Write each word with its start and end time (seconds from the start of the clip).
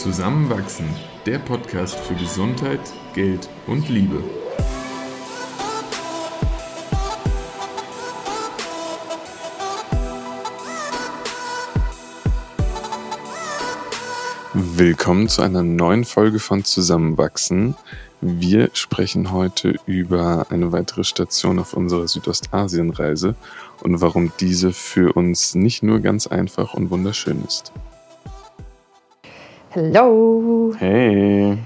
Zusammenwachsen, 0.00 0.88
der 1.26 1.38
Podcast 1.38 1.94
für 1.94 2.14
Gesundheit, 2.14 2.80
Geld 3.12 3.50
und 3.66 3.86
Liebe. 3.90 4.24
Willkommen 14.54 15.28
zu 15.28 15.42
einer 15.42 15.62
neuen 15.62 16.06
Folge 16.06 16.38
von 16.38 16.64
Zusammenwachsen. 16.64 17.76
Wir 18.22 18.70
sprechen 18.72 19.32
heute 19.32 19.74
über 19.84 20.46
eine 20.48 20.72
weitere 20.72 21.04
Station 21.04 21.58
auf 21.58 21.74
unserer 21.74 22.08
Südostasienreise 22.08 23.34
und 23.82 24.00
warum 24.00 24.32
diese 24.40 24.72
für 24.72 25.12
uns 25.12 25.54
nicht 25.54 25.82
nur 25.82 26.00
ganz 26.00 26.26
einfach 26.26 26.72
und 26.72 26.88
wunderschön 26.88 27.44
ist. 27.44 27.74
Hallo. 29.72 30.74
Hey. 30.80 31.56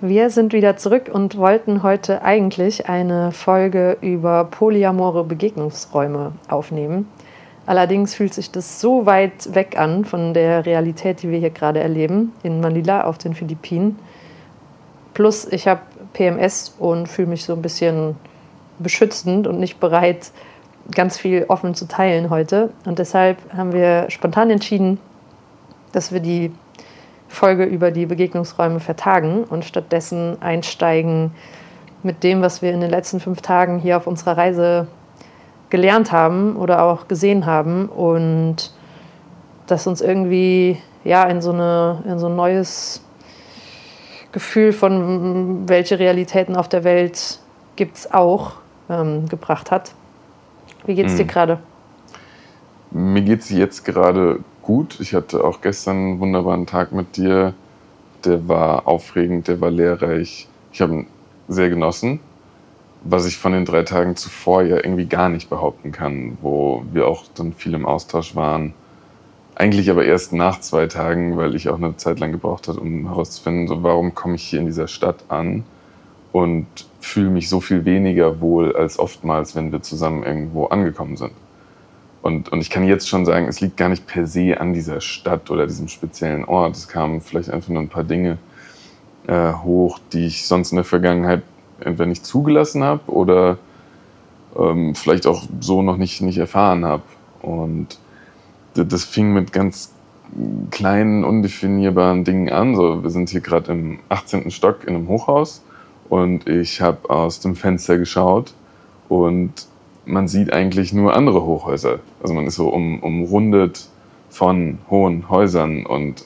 Wir 0.00 0.30
sind 0.30 0.52
wieder 0.52 0.76
zurück 0.76 1.08
und 1.12 1.36
wollten 1.36 1.84
heute 1.84 2.22
eigentlich 2.22 2.88
eine 2.88 3.30
Folge 3.30 3.98
über 4.00 4.46
polyamore 4.46 5.22
Begegnungsräume 5.22 6.32
aufnehmen. 6.48 7.08
Allerdings 7.64 8.16
fühlt 8.16 8.34
sich 8.34 8.50
das 8.50 8.80
so 8.80 9.06
weit 9.06 9.54
weg 9.54 9.78
an 9.78 10.04
von 10.04 10.34
der 10.34 10.66
Realität, 10.66 11.22
die 11.22 11.30
wir 11.30 11.38
hier 11.38 11.50
gerade 11.50 11.78
erleben, 11.78 12.32
in 12.42 12.60
Manila 12.60 13.04
auf 13.04 13.16
den 13.16 13.32
Philippinen. 13.32 13.96
Plus, 15.14 15.46
ich 15.46 15.68
habe 15.68 15.82
PMS 16.14 16.74
und 16.80 17.06
fühle 17.06 17.28
mich 17.28 17.44
so 17.44 17.52
ein 17.52 17.62
bisschen 17.62 18.16
beschützend 18.80 19.46
und 19.46 19.60
nicht 19.60 19.78
bereit, 19.78 20.32
ganz 20.90 21.16
viel 21.16 21.44
offen 21.46 21.76
zu 21.76 21.86
teilen 21.86 22.28
heute. 22.28 22.70
Und 22.86 22.98
deshalb 22.98 23.38
haben 23.56 23.72
wir 23.72 24.06
spontan 24.10 24.50
entschieden, 24.50 24.98
dass 25.92 26.10
wir 26.10 26.18
die 26.18 26.50
Folge 27.28 27.64
über 27.64 27.90
die 27.90 28.06
Begegnungsräume 28.06 28.80
vertagen 28.80 29.44
und 29.44 29.64
stattdessen 29.64 30.40
einsteigen 30.40 31.32
mit 32.02 32.22
dem, 32.22 32.40
was 32.40 32.62
wir 32.62 32.72
in 32.72 32.80
den 32.80 32.90
letzten 32.90 33.20
fünf 33.20 33.42
Tagen 33.42 33.78
hier 33.78 33.96
auf 33.96 34.06
unserer 34.06 34.36
Reise 34.36 34.86
gelernt 35.70 36.12
haben 36.12 36.56
oder 36.56 36.82
auch 36.82 37.08
gesehen 37.08 37.46
haben 37.46 37.86
und 37.86 38.72
das 39.66 39.86
uns 39.86 40.00
irgendwie 40.00 40.78
ja 41.04 41.24
in 41.24 41.40
so, 41.42 41.52
eine, 41.52 42.02
in 42.06 42.18
so 42.18 42.28
ein 42.28 42.36
neues 42.36 43.02
Gefühl 44.32 44.72
von 44.72 45.68
welche 45.68 45.98
Realitäten 45.98 46.56
auf 46.56 46.68
der 46.68 46.84
Welt 46.84 47.40
gibt 47.74 47.96
es 47.96 48.12
auch 48.12 48.52
ähm, 48.88 49.28
gebracht 49.28 49.70
hat. 49.70 49.92
Wie 50.84 50.94
geht's 50.94 51.14
mhm. 51.14 51.18
dir 51.18 51.24
gerade? 51.24 51.58
Mir 52.90 53.22
geht 53.22 53.40
es 53.40 53.50
jetzt 53.50 53.84
gerade 53.84 54.40
gut. 54.66 54.98
Ich 55.00 55.14
hatte 55.14 55.44
auch 55.44 55.60
gestern 55.60 55.96
einen 55.96 56.20
wunderbaren 56.20 56.66
Tag 56.66 56.92
mit 56.92 57.16
dir. 57.16 57.54
Der 58.24 58.48
war 58.48 58.86
aufregend, 58.88 59.48
der 59.48 59.60
war 59.60 59.70
lehrreich. 59.70 60.48
Ich 60.72 60.80
habe 60.80 60.92
ihn 60.92 61.06
sehr 61.48 61.70
genossen, 61.70 62.18
was 63.04 63.26
ich 63.26 63.38
von 63.38 63.52
den 63.52 63.64
drei 63.64 63.84
Tagen 63.84 64.16
zuvor 64.16 64.62
ja 64.62 64.76
irgendwie 64.76 65.06
gar 65.06 65.28
nicht 65.28 65.48
behaupten 65.48 65.92
kann, 65.92 66.36
wo 66.42 66.84
wir 66.92 67.06
auch 67.06 67.24
dann 67.34 67.52
viel 67.52 67.74
im 67.74 67.86
Austausch 67.86 68.34
waren. 68.34 68.74
Eigentlich 69.54 69.88
aber 69.88 70.04
erst 70.04 70.32
nach 70.32 70.60
zwei 70.60 70.86
Tagen, 70.88 71.36
weil 71.36 71.54
ich 71.54 71.68
auch 71.68 71.76
eine 71.76 71.96
Zeit 71.96 72.18
lang 72.18 72.32
gebraucht 72.32 72.66
habe, 72.66 72.80
um 72.80 73.06
herauszufinden, 73.06 73.68
so, 73.68 73.82
warum 73.84 74.14
komme 74.14 74.34
ich 74.34 74.42
hier 74.42 74.58
in 74.58 74.66
dieser 74.66 74.88
Stadt 74.88 75.24
an 75.28 75.64
und 76.32 76.66
fühle 77.00 77.30
mich 77.30 77.48
so 77.48 77.60
viel 77.60 77.84
weniger 77.84 78.40
wohl 78.40 78.74
als 78.74 78.98
oftmals, 78.98 79.54
wenn 79.54 79.70
wir 79.70 79.80
zusammen 79.80 80.24
irgendwo 80.24 80.66
angekommen 80.66 81.16
sind. 81.16 81.32
Und, 82.26 82.48
und 82.48 82.60
ich 82.60 82.70
kann 82.70 82.82
jetzt 82.82 83.08
schon 83.08 83.24
sagen, 83.24 83.46
es 83.46 83.60
liegt 83.60 83.76
gar 83.76 83.88
nicht 83.88 84.04
per 84.08 84.26
se 84.26 84.60
an 84.60 84.72
dieser 84.72 85.00
Stadt 85.00 85.48
oder 85.48 85.64
diesem 85.68 85.86
speziellen 85.86 86.44
Ort. 86.44 86.74
Es 86.76 86.88
kamen 86.88 87.20
vielleicht 87.20 87.50
einfach 87.50 87.68
nur 87.68 87.80
ein 87.80 87.88
paar 87.88 88.02
Dinge 88.02 88.38
äh, 89.28 89.52
hoch, 89.52 90.00
die 90.12 90.26
ich 90.26 90.44
sonst 90.44 90.72
in 90.72 90.76
der 90.76 90.84
Vergangenheit 90.84 91.42
entweder 91.78 92.06
nicht 92.06 92.26
zugelassen 92.26 92.82
habe 92.82 93.12
oder 93.12 93.58
ähm, 94.58 94.96
vielleicht 94.96 95.28
auch 95.28 95.44
so 95.60 95.82
noch 95.82 95.98
nicht, 95.98 96.20
nicht 96.20 96.38
erfahren 96.38 96.84
habe. 96.84 97.04
Und 97.42 97.96
das 98.74 99.04
fing 99.04 99.32
mit 99.32 99.52
ganz 99.52 99.94
kleinen, 100.72 101.22
undefinierbaren 101.22 102.24
Dingen 102.24 102.50
an. 102.50 102.74
So, 102.74 103.04
wir 103.04 103.10
sind 103.10 103.30
hier 103.30 103.40
gerade 103.40 103.70
im 103.70 104.00
18. 104.08 104.50
Stock 104.50 104.82
in 104.82 104.96
einem 104.96 105.06
Hochhaus 105.06 105.62
und 106.08 106.48
ich 106.48 106.80
habe 106.80 107.08
aus 107.08 107.38
dem 107.38 107.54
Fenster 107.54 107.98
geschaut 107.98 108.52
und 109.08 109.52
man 110.06 110.28
sieht 110.28 110.52
eigentlich 110.52 110.92
nur 110.92 111.14
andere 111.14 111.44
Hochhäuser. 111.44 111.98
Also 112.22 112.32
man 112.32 112.46
ist 112.46 112.54
so 112.54 112.68
um, 112.68 113.00
umrundet 113.00 113.88
von 114.30 114.78
hohen 114.88 115.28
Häusern 115.28 115.84
und 115.84 116.24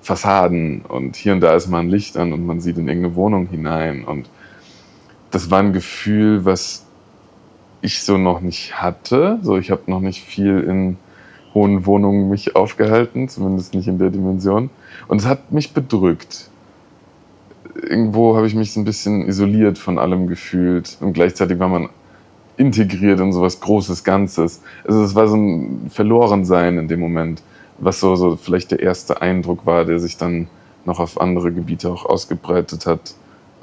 Fassaden 0.00 0.82
und 0.88 1.16
hier 1.16 1.34
und 1.34 1.40
da 1.40 1.54
ist 1.54 1.68
mal 1.68 1.80
ein 1.80 1.90
Licht 1.90 2.16
an 2.16 2.32
und 2.32 2.46
man 2.46 2.60
sieht 2.60 2.78
in 2.78 2.88
irgendeine 2.88 3.14
Wohnung 3.14 3.46
hinein. 3.46 4.04
Und 4.04 4.30
das 5.30 5.50
war 5.50 5.60
ein 5.60 5.72
Gefühl, 5.72 6.44
was 6.44 6.86
ich 7.82 8.02
so 8.02 8.16
noch 8.16 8.40
nicht 8.40 8.80
hatte. 8.80 9.38
So, 9.42 9.58
ich 9.58 9.70
habe 9.70 9.82
noch 9.86 10.00
nicht 10.00 10.24
viel 10.24 10.60
in 10.60 10.96
hohen 11.54 11.86
Wohnungen 11.86 12.30
mich 12.30 12.56
aufgehalten, 12.56 13.28
zumindest 13.28 13.74
nicht 13.74 13.88
in 13.88 13.98
der 13.98 14.10
Dimension. 14.10 14.70
Und 15.06 15.20
es 15.20 15.26
hat 15.26 15.52
mich 15.52 15.74
bedrückt. 15.74 16.50
Irgendwo 17.74 18.36
habe 18.36 18.46
ich 18.46 18.54
mich 18.54 18.72
so 18.72 18.80
ein 18.80 18.84
bisschen 18.84 19.26
isoliert 19.26 19.78
von 19.78 19.98
allem 19.98 20.26
gefühlt. 20.26 20.96
Und 21.00 21.12
gleichzeitig 21.12 21.58
war 21.58 21.68
man 21.68 21.90
integriert 22.58 23.20
in 23.20 23.32
so 23.32 23.40
was 23.40 23.60
Großes 23.60 24.04
Ganzes. 24.04 24.62
Also 24.86 25.02
es 25.02 25.14
war 25.14 25.28
so 25.28 25.36
ein 25.36 25.90
Verlorensein 25.90 26.76
in 26.76 26.88
dem 26.88 27.00
Moment, 27.00 27.42
was 27.78 28.00
so, 28.00 28.16
so 28.16 28.36
vielleicht 28.36 28.72
der 28.72 28.80
erste 28.80 29.22
Eindruck 29.22 29.64
war, 29.64 29.84
der 29.84 29.98
sich 30.00 30.16
dann 30.16 30.48
noch 30.84 30.98
auf 30.98 31.20
andere 31.20 31.52
Gebiete 31.52 31.88
auch 31.88 32.04
ausgebreitet 32.04 32.86
hat. 32.86 33.14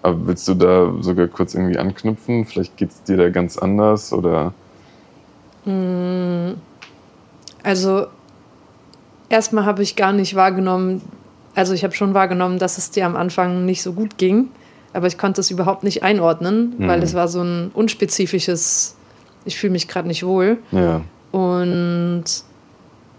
Aber 0.02 0.28
willst 0.28 0.48
du 0.48 0.54
da 0.54 0.94
sogar 1.02 1.28
kurz 1.28 1.56
irgendwie 1.56 1.78
anknüpfen? 1.78 2.46
Vielleicht 2.46 2.78
geht 2.78 2.92
es 2.92 3.04
dir 3.04 3.18
da 3.18 3.30
ganz 3.30 3.58
anders 3.58 4.14
oder? 4.14 4.54
Mm, 5.66 6.54
also 7.64 8.08
erstmal 9.30 9.66
habe 9.66 9.84
ich 9.84 9.96
gar 9.96 10.14
nicht 10.14 10.36
wahrgenommen, 10.36 11.02
also 11.56 11.74
ich 11.74 11.84
habe 11.84 11.96
schon 11.96 12.14
wahrgenommen, 12.14 12.60
dass 12.60 12.78
es 12.78 12.92
dir 12.92 13.06
am 13.06 13.16
Anfang 13.16 13.66
nicht 13.66 13.82
so 13.82 13.94
gut 13.94 14.18
ging 14.18 14.50
aber 14.96 15.08
ich 15.08 15.18
konnte 15.18 15.42
es 15.42 15.52
überhaupt 15.52 15.84
nicht 15.84 16.04
einordnen, 16.04 16.74
mhm. 16.78 16.88
weil 16.88 17.04
es 17.04 17.14
war 17.14 17.28
so 17.28 17.42
ein 17.42 17.72
unspezifisches, 17.74 18.96
ich 19.44 19.58
fühle 19.58 19.72
mich 19.72 19.88
gerade 19.88 20.08
nicht 20.08 20.26
wohl. 20.26 20.58
Ja. 20.72 21.02
Und 21.32 22.24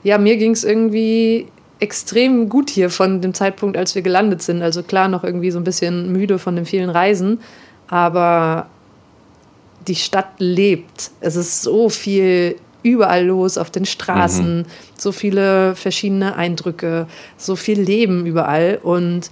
ja, 0.03 0.17
mir 0.17 0.39
ging 0.39 0.53
es 0.53 0.65
irgendwie 0.65 1.49
extrem 1.79 2.49
gut 2.49 2.71
hier 2.71 2.89
von 2.89 3.21
dem 3.21 3.35
Zeitpunkt, 3.35 3.77
als 3.77 3.95
wir 3.95 4.01
gelandet 4.01 4.41
sind. 4.41 4.63
Also 4.63 4.83
klar, 4.83 5.09
noch 5.09 5.23
irgendwie 5.23 5.51
so 5.51 5.59
ein 5.59 5.65
bisschen 5.65 6.13
müde 6.13 6.39
von 6.39 6.57
den 6.57 6.65
vielen 6.65 6.89
Reisen, 6.89 7.41
aber 7.89 8.69
die 9.87 9.97
Stadt 9.97 10.33
lebt. 10.39 11.11
Es 11.21 11.37
ist 11.37 11.61
so 11.61 11.91
viel 11.91 12.57
überall 12.83 13.27
los 13.27 13.59
auf 13.59 13.71
den 13.71 13.85
Straßen, 13.85 14.61
mhm. 14.61 14.65
so 14.97 15.13
viele 15.13 15.75
verschiedene 15.75 16.37
Eindrücke, 16.37 17.07
so 17.37 17.55
viel 17.55 17.81
Leben 17.81 18.25
überall 18.25 18.79
und 18.83 19.31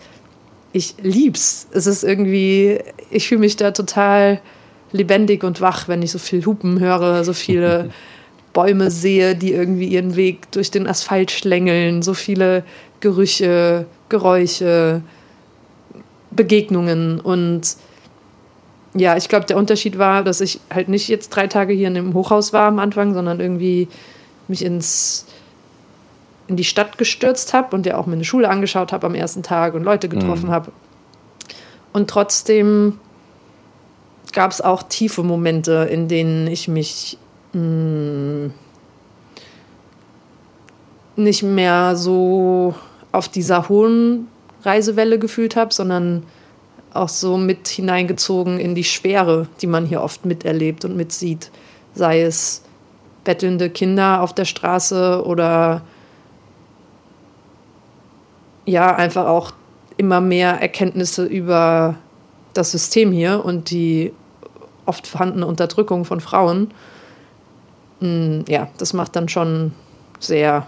ich 0.75 0.97
lieb's. 1.01 1.69
Es 1.71 1.87
ist 1.87 2.03
irgendwie, 2.03 2.81
ich 3.11 3.29
fühle 3.29 3.41
mich 3.41 3.57
da 3.57 3.71
total 3.71 4.41
lebendig 4.91 5.45
und 5.45 5.61
wach, 5.61 5.89
wenn 5.89 6.03
ich 6.03 6.11
so 6.11 6.19
viel 6.19 6.45
Hupen 6.45 6.81
höre, 6.81 7.25
so 7.25 7.33
viele 7.33 7.91
Bäume 8.53 8.91
sehe, 8.91 9.35
die 9.35 9.53
irgendwie 9.53 9.87
ihren 9.87 10.17
Weg 10.17 10.51
durch 10.53 10.71
den 10.71 10.87
Asphalt 10.87 11.31
schlängeln, 11.31 12.03
so 12.03 12.13
viele 12.13 12.65
Gerüche, 13.01 13.87
Geräusche, 14.09 15.03
Begegnungen 16.31 17.21
und 17.21 17.77
ja, 18.97 19.17
ich 19.17 19.29
glaube, 19.29 19.47
der 19.47 19.57
Unterschied 19.57 19.99
war, 19.99 20.23
dass 20.23 20.41
ich 20.41 20.61
halt 20.73 20.89
nicht 20.89 21.09
jetzt 21.09 21.31
drei 21.31 21.49
Tage 21.49 21.73
hier 21.73 21.89
in 21.89 21.95
dem 21.95 22.15
Hochhaus 22.15 22.53
war 22.53 22.69
am 22.69 22.79
Anfang, 22.79 23.13
sondern 23.13 23.41
irgendwie 23.41 23.89
mich 24.47 24.65
ins 24.65 25.27
in 26.47 26.57
die 26.57 26.65
Stadt 26.65 26.99
gestürzt 26.99 27.55
habe 27.55 27.75
und 27.75 27.87
ja 27.87 27.97
auch 27.97 28.07
meine 28.07 28.25
Schule 28.25 28.49
angeschaut 28.49 28.93
habe 28.93 29.07
am 29.07 29.15
ersten 29.15 29.43
Tag 29.43 29.75
und 29.75 29.83
Leute 29.83 30.09
getroffen 30.09 30.49
mhm. 30.49 30.53
habe. 30.53 30.73
Und 31.93 32.11
trotzdem 32.11 32.99
gab 34.33 34.51
es 34.51 34.61
auch 34.61 34.83
tiefe 34.83 35.23
Momente, 35.23 35.89
in 35.91 36.09
denen 36.09 36.47
ich 36.47 36.69
mich 36.69 37.19
mh, 37.53 37.61
hm, 37.61 38.53
nicht 41.17 41.43
mehr 41.43 41.95
so 41.97 42.75
auf 43.13 43.29
dieser 43.29 43.69
hohen 43.69 44.29
Reisewelle 44.65 45.19
gefühlt 45.19 45.55
habe, 45.55 45.73
sondern 45.73 46.25
auch 46.93 47.09
so 47.09 47.37
mit 47.37 47.69
hineingezogen 47.69 48.59
in 48.59 48.75
die 48.75 48.85
Schwere, 48.85 49.49
die 49.61 49.67
man 49.67 49.87
hier 49.87 50.03
oft 50.03 50.25
miterlebt 50.25 50.85
und 50.85 50.97
mitsieht. 50.97 51.51
Sei 51.95 52.23
es 52.23 52.63
bettelnde 53.25 53.71
Kinder 53.71 54.21
auf 54.21 54.33
der 54.33 54.45
Straße 54.45 55.25
oder 55.25 55.83
ja 58.67 58.95
einfach 58.95 59.27
auch 59.27 59.53
immer 59.97 60.21
mehr 60.21 60.61
Erkenntnisse 60.61 61.25
über 61.25 61.97
das 62.53 62.71
System 62.71 63.13
hier 63.13 63.45
und 63.45 63.71
die 63.71 64.13
oft 64.87 65.07
vorhandene 65.07 65.47
Unterdrückung 65.47 66.05
von 66.05 66.21
Frauen. 66.21 66.73
Mm, 68.01 68.41
ja, 68.49 68.69
das 68.79 68.93
macht 68.93 69.17
dann 69.17 69.29
schon 69.29 69.73
sehr. 70.19 70.67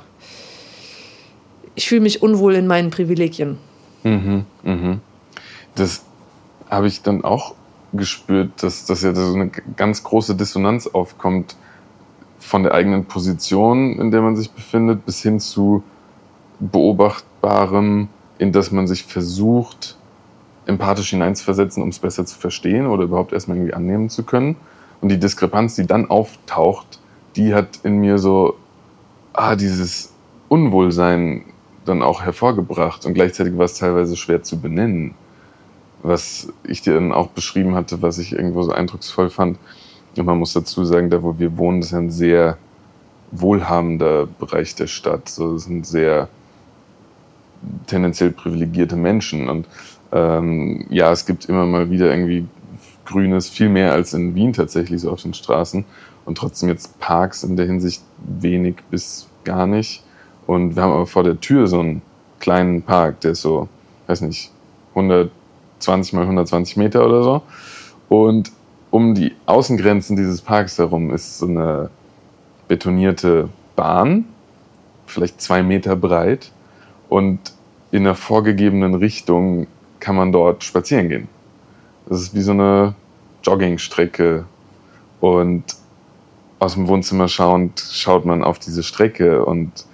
Ich 1.75 1.89
fühle 1.89 2.01
mich 2.01 2.23
unwohl 2.23 2.55
in 2.55 2.67
meinen 2.67 2.91
Privilegien. 2.91 3.59
Mhm, 4.03 4.47
mhm. 4.63 5.01
Das 5.75 6.05
habe 6.71 6.87
ich 6.87 7.03
dann 7.03 7.23
auch 7.23 7.55
gespürt, 7.93 8.63
dass, 8.63 8.87
dass 8.87 9.03
ja 9.03 9.15
so 9.15 9.35
eine 9.35 9.51
ganz 9.77 10.03
große 10.03 10.35
Dissonanz 10.35 10.87
aufkommt 10.87 11.57
von 12.39 12.63
der 12.63 12.73
eigenen 12.73 13.05
Position, 13.05 13.99
in 13.99 14.11
der 14.11 14.23
man 14.23 14.37
sich 14.37 14.51
befindet, 14.51 15.05
bis 15.05 15.21
hin 15.21 15.41
zu 15.41 15.83
Beobachtbarem, 17.47 18.09
in 18.39 18.53
das 18.53 18.73
man 18.73 18.87
sich 18.87 19.05
versucht, 19.05 19.97
empathisch 20.67 21.11
hineinzuversetzen, 21.11 21.83
um 21.83 21.91
es 21.91 21.99
besser 22.01 22.27
zu 22.27 22.39
verstehen 22.39 22.87
oder 22.87 23.05
überhaupt 23.05 23.33
erstmal 23.33 23.57
irgendwie 23.57 23.75
annehmen 23.75 24.11
zu 24.11 24.25
können. 24.25 24.57
Und 25.01 25.11
die 25.11 25.19
Diskrepanz, 25.19 25.77
die 25.77 25.87
dann 25.87 26.11
auftaucht, 26.11 26.99
die 27.37 27.55
hat 27.55 27.81
in 27.85 27.99
mir 27.99 28.19
so 28.19 28.57
ah, 29.33 29.55
dieses 29.55 30.13
Unwohlsein 30.49 31.45
dann 31.85 32.03
auch 32.03 32.23
hervorgebracht. 32.23 33.07
Und 33.07 33.15
gleichzeitig 33.15 33.57
war 33.57 33.67
es 33.67 33.79
teilweise 33.79 34.17
schwer 34.17 34.43
zu 34.43 34.61
benennen. 34.61 35.15
Was 36.03 36.53
ich 36.65 36.83
dir 36.83 36.95
dann 36.95 37.13
auch 37.13 37.29
beschrieben 37.29 37.75
hatte, 37.75 38.03
was 38.03 38.19
ich 38.19 38.33
irgendwo 38.33 38.63
so 38.63 38.73
eindrucksvoll 38.73 39.31
fand. 39.31 39.59
Und 40.17 40.27
man 40.27 40.39
muss 40.39 40.53
dazu 40.53 40.85
sagen, 40.85 41.11
da 41.11 41.23
wo 41.23 41.39
wir 41.39 41.57
wohnen, 41.57 41.81
ist 41.81 41.95
ein 41.95 42.11
sehr 42.11 42.59
wohlhabender 43.31 44.27
Bereich 44.27 44.75
der 44.75 44.87
Stadt. 44.89 45.29
So, 45.29 45.55
das 45.55 45.65
sind 45.65 45.87
sehr 45.87 46.29
tendenziell 47.87 48.31
privilegierte 48.31 48.97
Menschen. 48.97 49.49
Und 49.49 49.67
ähm, 50.12 50.87
ja, 50.91 51.11
es 51.12 51.26
gibt 51.26 51.47
immer 51.47 51.67
mal 51.67 51.91
wieder 51.91 52.11
irgendwie 52.11 52.47
Grünes, 53.05 53.49
viel 53.49 53.69
mehr 53.69 53.93
als 53.93 54.14
in 54.14 54.35
Wien 54.35 54.53
tatsächlich 54.53 55.00
so 55.00 55.11
auf 55.11 55.23
den 55.23 55.35
Straßen. 55.35 55.85
Und 56.25 56.38
trotzdem 56.38 56.69
jetzt 56.69 56.99
Parks 56.99 57.44
in 57.44 57.56
der 57.56 57.67
Hinsicht 57.67 58.03
wenig 58.19 58.76
bis 58.91 59.29
gar 59.44 59.67
nicht. 59.67 60.03
Und 60.47 60.76
wir 60.76 60.82
haben 60.82 60.93
aber 60.93 61.06
vor 61.06 61.23
der 61.23 61.41
Tür 61.41 61.67
so 61.67 61.81
einen 61.81 62.03
kleinen 62.41 62.82
Park, 62.82 63.20
der 63.20 63.32
ist 63.32 63.43
so, 63.43 63.69
weiß 64.06 64.20
nicht, 64.23 64.50
120 64.91 66.12
mal 66.12 66.23
120 66.23 66.76
Meter 66.76 67.06
oder 67.06 67.23
so. 67.23 67.43
Und 68.09 68.52
um 68.91 69.14
die 69.14 69.35
Außengrenzen 69.47 70.17
dieses 70.17 70.41
Parks 70.41 70.79
herum 70.79 71.11
ist 71.11 71.38
so 71.38 71.47
eine 71.47 71.91
betonierte 72.69 73.49
Bahn, 73.75 74.25
vielleicht 75.06 75.41
zwei 75.41 75.62
Meter 75.62 75.97
breit. 75.97 76.50
Und 77.08 77.38
in 77.91 78.03
einer 78.03 78.14
vorgegebenen 78.14 78.94
Richtung 78.94 79.67
kann 80.00 80.17
man 80.17 80.32
dort 80.32 80.64
spazieren 80.64 81.08
gehen. 81.08 81.29
Das 82.08 82.20
ist 82.20 82.35
wie 82.35 82.43
so 82.43 82.53
eine 82.53 82.94
Joggingstrecke. 83.43 84.44
Und 85.20 85.64
aus 86.58 86.75
dem 86.75 86.88
Wohnzimmer 86.88 87.29
schauend 87.29 87.81
schaut 87.81 88.25
man 88.25 88.43
auf 88.43 88.58
diese 88.58 88.82
Strecke 88.82 89.44
und 89.44 89.87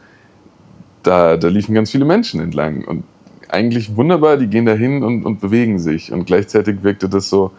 da, 1.03 1.37
da 1.37 1.49
liefen 1.49 1.75
ganz 1.75 1.91
viele 1.91 2.05
Menschen 2.05 2.41
entlang. 2.41 2.85
Und 2.85 3.05
eigentlich 3.49 3.97
wunderbar, 3.97 4.37
die 4.37 4.47
gehen 4.47 4.67
da 4.67 4.73
hin 4.73 5.03
und, 5.03 5.25
und 5.25 5.41
bewegen 5.41 5.79
sich. 5.79 6.13
Und 6.13 6.27
gleichzeitig 6.27 6.83
wirkte 6.83 7.09
das 7.09 7.29
so 7.29 7.51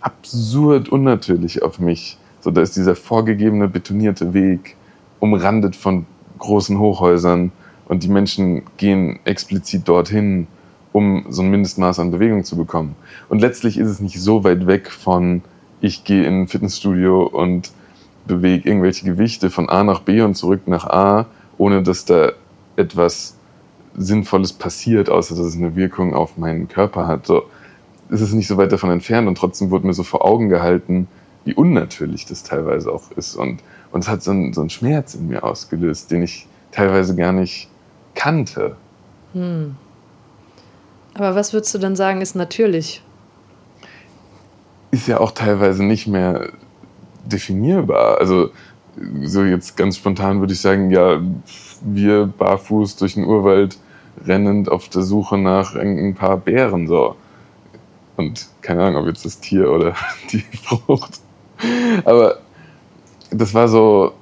absurd 0.00 0.88
unnatürlich 0.88 1.62
auf 1.62 1.78
mich. 1.78 2.18
So, 2.40 2.50
da 2.50 2.60
ist 2.60 2.76
dieser 2.76 2.94
vorgegebene 2.94 3.68
betonierte 3.68 4.34
Weg 4.34 4.76
umrandet 5.20 5.74
von 5.74 6.06
großen 6.38 6.78
Hochhäusern 6.78 7.50
und 7.88 8.02
die 8.02 8.08
Menschen 8.08 8.62
gehen 8.76 9.18
explizit 9.24 9.88
dorthin, 9.88 10.46
um 10.92 11.26
so 11.28 11.42
ein 11.42 11.50
Mindestmaß 11.50 11.98
an 11.98 12.10
Bewegung 12.10 12.44
zu 12.44 12.56
bekommen. 12.56 12.94
Und 13.28 13.40
letztlich 13.40 13.78
ist 13.78 13.88
es 13.88 14.00
nicht 14.00 14.20
so 14.20 14.44
weit 14.44 14.66
weg 14.66 14.90
von, 14.90 15.42
ich 15.80 16.04
gehe 16.04 16.24
in 16.24 16.42
ein 16.42 16.48
Fitnessstudio 16.48 17.24
und 17.24 17.72
bewege 18.26 18.68
irgendwelche 18.68 19.06
Gewichte 19.06 19.50
von 19.50 19.68
A 19.68 19.84
nach 19.84 20.00
B 20.00 20.20
und 20.20 20.34
zurück 20.34 20.62
nach 20.66 20.86
A, 20.86 21.26
ohne 21.56 21.82
dass 21.82 22.04
da 22.04 22.32
etwas 22.76 23.36
Sinnvolles 23.96 24.52
passiert, 24.52 25.08
außer 25.08 25.34
dass 25.34 25.46
es 25.46 25.56
eine 25.56 25.74
Wirkung 25.74 26.14
auf 26.14 26.36
meinen 26.36 26.68
Körper 26.68 27.06
hat. 27.06 27.26
So 27.26 27.44
ist 28.10 28.20
es 28.20 28.32
nicht 28.32 28.46
so 28.46 28.56
weit 28.56 28.72
davon 28.72 28.90
entfernt 28.90 29.28
und 29.28 29.36
trotzdem 29.36 29.70
wurde 29.70 29.86
mir 29.86 29.94
so 29.94 30.02
vor 30.02 30.24
Augen 30.24 30.48
gehalten, 30.48 31.08
wie 31.44 31.54
unnatürlich 31.54 32.26
das 32.26 32.42
teilweise 32.42 32.92
auch 32.92 33.10
ist. 33.12 33.34
Und, 33.34 33.62
und 33.92 34.00
es 34.00 34.08
hat 34.08 34.22
so 34.22 34.30
einen, 34.30 34.52
so 34.52 34.60
einen 34.60 34.70
Schmerz 34.70 35.14
in 35.14 35.28
mir 35.28 35.42
ausgelöst, 35.42 36.10
den 36.10 36.22
ich 36.22 36.46
teilweise 36.70 37.16
gar 37.16 37.32
nicht 37.32 37.68
kannte. 38.18 38.76
Hm. 39.32 39.76
Aber 41.14 41.34
was 41.34 41.52
würdest 41.52 41.72
du 41.74 41.78
dann 41.78 41.96
sagen, 41.96 42.20
ist 42.20 42.34
natürlich? 42.34 43.02
Ist 44.90 45.06
ja 45.06 45.20
auch 45.20 45.30
teilweise 45.30 45.84
nicht 45.84 46.06
mehr 46.06 46.50
definierbar. 47.24 48.18
Also 48.18 48.50
so 49.22 49.44
jetzt 49.44 49.76
ganz 49.76 49.96
spontan 49.96 50.40
würde 50.40 50.52
ich 50.52 50.60
sagen, 50.60 50.90
ja, 50.90 51.20
wir 51.82 52.26
barfuß 52.26 52.96
durch 52.96 53.14
den 53.14 53.24
Urwald 53.24 53.78
rennend 54.26 54.68
auf 54.68 54.88
der 54.88 55.02
Suche 55.02 55.38
nach 55.38 55.76
ein 55.76 56.14
paar 56.14 56.38
Bären 56.38 56.88
so. 56.88 57.14
Und 58.16 58.48
keine 58.62 58.82
Ahnung, 58.82 59.02
ob 59.02 59.08
jetzt 59.08 59.24
das 59.24 59.38
Tier 59.38 59.70
oder 59.70 59.94
die 60.32 60.44
Frucht. 60.64 61.20
Aber 62.04 62.38
das 63.30 63.54
war 63.54 63.68
so, 63.68 64.12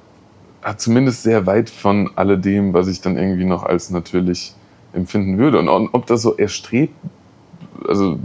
zumindest 0.76 1.22
sehr 1.22 1.46
weit 1.46 1.70
von 1.70 2.10
alledem, 2.16 2.72
was 2.72 2.88
ich 2.88 3.00
dann 3.00 3.16
irgendwie 3.16 3.44
noch 3.44 3.62
als 3.62 3.90
natürlich 3.90 4.54
empfinden 4.92 5.38
würde. 5.38 5.58
Und 5.58 5.68
ob 5.68 6.06
das 6.06 6.22
so 6.22 6.36
erstrebt, 6.36 6.94
also 7.86 8.18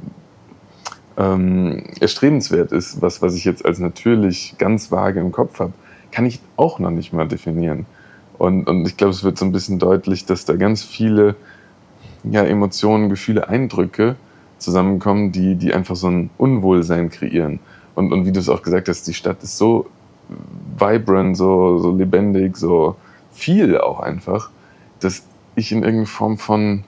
ähm, 1.17 1.83
erstrebenswert 1.99 2.71
ist, 2.71 3.01
was, 3.01 3.21
was 3.21 3.35
ich 3.35 3.45
jetzt 3.45 3.65
als 3.65 3.79
natürlich 3.79 4.55
ganz 4.57 4.91
vage 4.91 5.19
im 5.19 5.31
Kopf 5.31 5.59
habe, 5.59 5.73
kann 6.11 6.25
ich 6.25 6.39
auch 6.57 6.79
noch 6.79 6.91
nicht 6.91 7.13
mal 7.13 7.27
definieren. 7.27 7.85
Und, 8.37 8.67
und 8.67 8.87
ich 8.87 8.97
glaube, 8.97 9.11
es 9.11 9.23
wird 9.23 9.37
so 9.37 9.45
ein 9.45 9.51
bisschen 9.51 9.77
deutlich, 9.77 10.25
dass 10.25 10.45
da 10.45 10.55
ganz 10.55 10.83
viele 10.83 11.35
ja, 12.23 12.43
Emotionen, 12.43 13.09
Gefühle, 13.09 13.47
Eindrücke 13.47 14.15
zusammenkommen, 14.57 15.31
die, 15.31 15.55
die 15.55 15.73
einfach 15.73 15.95
so 15.95 16.07
ein 16.07 16.29
Unwohlsein 16.37 17.09
kreieren. 17.09 17.59
Und, 17.93 18.11
und 18.11 18.25
wie 18.25 18.31
du 18.31 18.39
es 18.39 18.49
auch 18.49 18.61
gesagt 18.61 18.87
hast, 18.87 19.07
die 19.07 19.13
Stadt 19.13 19.43
ist 19.43 19.57
so 19.57 19.87
vibrant, 20.81 21.37
so, 21.37 21.77
so 21.77 21.95
lebendig, 21.95 22.57
so 22.57 22.95
viel 23.31 23.77
auch 23.77 23.99
einfach, 23.99 24.49
dass 24.99 25.23
ich 25.55 25.71
in 25.71 25.79
irgendeine 25.79 26.07
Form 26.07 26.37
von 26.37 26.83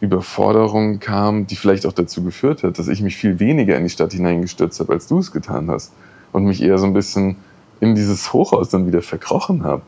Überforderung 0.00 1.00
kam, 1.00 1.46
die 1.46 1.56
vielleicht 1.56 1.86
auch 1.86 1.92
dazu 1.92 2.22
geführt 2.22 2.62
hat, 2.62 2.78
dass 2.78 2.88
ich 2.88 3.00
mich 3.02 3.16
viel 3.16 3.40
weniger 3.40 3.76
in 3.76 3.84
die 3.84 3.90
Stadt 3.90 4.12
hineingestürzt 4.12 4.78
habe, 4.80 4.92
als 4.92 5.06
du 5.06 5.18
es 5.18 5.32
getan 5.32 5.70
hast. 5.70 5.92
Und 6.32 6.44
mich 6.44 6.62
eher 6.62 6.78
so 6.78 6.86
ein 6.86 6.92
bisschen 6.92 7.36
in 7.80 7.94
dieses 7.94 8.32
Hochhaus 8.32 8.68
dann 8.68 8.86
wieder 8.86 9.02
verkrochen 9.02 9.62
habe. 9.62 9.82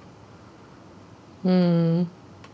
Hm. 1.42 2.06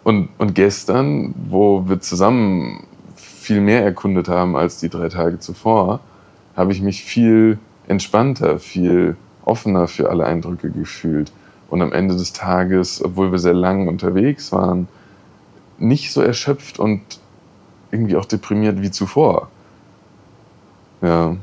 Und, 0.04 0.28
und 0.38 0.54
gestern, 0.54 1.34
wo 1.49 1.88
wir 1.88 2.00
zusammen 2.00 2.84
viel 3.16 3.61
mehr 3.61 3.84
erkundet 3.84 4.28
haben 4.28 4.56
als 4.56 4.78
die 4.78 4.88
drei 4.88 5.08
Tage 5.08 5.38
zuvor, 5.38 6.00
habe 6.56 6.72
ich 6.72 6.82
mich 6.82 7.04
viel 7.04 7.58
entspannter, 7.87 8.58
viel 8.58 9.16
offener 9.44 9.88
für 9.88 10.11
alle 10.11 10.26
Eindrücke 10.26 10.70
gefühlt. 10.70 11.32
Und 11.68 11.82
am 11.82 11.92
Ende 11.92 12.16
des 12.16 12.32
Tages, 12.32 13.02
obwohl 13.02 13.32
wir 13.32 13.38
sehr 13.38 13.54
lang 13.54 13.88
unterwegs 13.88 14.52
waren, 14.52 14.88
nicht 15.78 16.12
so 16.12 16.20
erschöpft 16.20 16.78
und 16.78 17.00
irgendwie 17.90 18.16
auch 18.16 18.25
deprimiert 18.25 18.80
wie 18.82 18.90
zuvor. 18.90 19.49
Ja. 21.00 21.37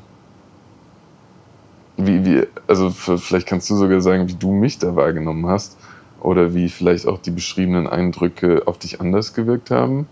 Wie, 1.98 2.25
wie, 2.25 2.48
also 2.68 2.91
vielleicht 2.91 3.48
kannst 3.48 3.70
du 3.70 3.75
sogar 3.75 4.01
sagen, 4.01 4.27
wie 4.29 4.36
du 4.36 4.51
mich 4.51 4.79
da 4.79 4.96
wahrgenommen 4.96 5.48
hast 5.48 5.77
oder 6.22 6.53
wie 6.53 6.70
vielleicht 6.70 7.08
auch 7.08 7.20
die 7.20 7.32
beschriebenen 7.32 7.88
Eindrücke 7.88 8.63
auf 8.65 8.77
dich 8.77 9.01
anders 9.01 9.34
gewirkt 9.34 9.70
haben. 9.70 10.08